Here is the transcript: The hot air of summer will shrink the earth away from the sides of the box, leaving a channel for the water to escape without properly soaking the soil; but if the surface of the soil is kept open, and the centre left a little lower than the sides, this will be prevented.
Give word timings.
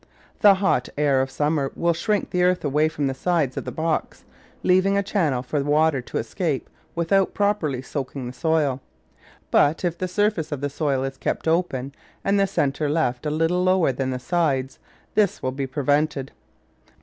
The 0.39 0.55
hot 0.55 0.89
air 0.97 1.21
of 1.21 1.29
summer 1.29 1.71
will 1.75 1.93
shrink 1.93 2.31
the 2.31 2.41
earth 2.41 2.65
away 2.65 2.87
from 2.89 3.05
the 3.05 3.13
sides 3.13 3.55
of 3.55 3.65
the 3.65 3.71
box, 3.71 4.23
leaving 4.63 4.97
a 4.97 5.03
channel 5.03 5.43
for 5.43 5.59
the 5.59 5.69
water 5.69 6.01
to 6.01 6.17
escape 6.17 6.67
without 6.95 7.35
properly 7.35 7.83
soaking 7.83 8.25
the 8.25 8.33
soil; 8.33 8.81
but 9.51 9.85
if 9.85 9.95
the 9.99 10.07
surface 10.07 10.51
of 10.51 10.59
the 10.59 10.71
soil 10.71 11.03
is 11.03 11.17
kept 11.17 11.47
open, 11.47 11.93
and 12.25 12.39
the 12.39 12.47
centre 12.47 12.89
left 12.89 13.27
a 13.27 13.29
little 13.29 13.63
lower 13.63 13.91
than 13.91 14.09
the 14.09 14.17
sides, 14.17 14.79
this 15.13 15.43
will 15.43 15.51
be 15.51 15.67
prevented. 15.67 16.31